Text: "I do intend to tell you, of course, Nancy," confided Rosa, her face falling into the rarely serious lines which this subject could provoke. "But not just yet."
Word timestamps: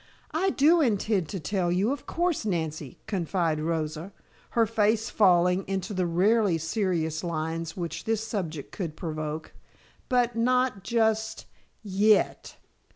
"I 0.31 0.49
do 0.49 0.81
intend 0.81 1.29
to 1.29 1.39
tell 1.39 1.71
you, 1.71 1.91
of 1.91 2.07
course, 2.07 2.43
Nancy," 2.43 2.97
confided 3.05 3.61
Rosa, 3.61 4.11
her 4.57 4.65
face 4.65 5.11
falling 5.11 5.63
into 5.67 5.93
the 5.93 6.07
rarely 6.07 6.57
serious 6.57 7.23
lines 7.23 7.77
which 7.77 8.05
this 8.05 8.23
subject 8.27 8.71
could 8.71 8.97
provoke. 8.97 9.53
"But 10.09 10.35
not 10.35 10.83
just 10.83 11.45
yet." 11.83 12.57